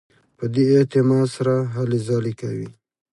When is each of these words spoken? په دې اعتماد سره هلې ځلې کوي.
په 0.37 0.45
دې 0.53 0.63
اعتماد 0.77 1.27
سره 1.35 1.53
هلې 1.75 1.99
ځلې 2.07 2.33
کوي. 2.41 2.69